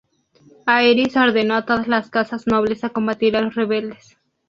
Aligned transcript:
Aerys 0.65 1.15
ordenó 1.15 1.53
a 1.53 1.65
todas 1.67 1.87
las 1.87 2.09
Casas 2.09 2.47
nobles 2.47 2.83
a 2.83 2.89
combatir 2.89 3.37
a 3.37 3.41
los 3.41 3.53
rebeldes. 3.53 4.17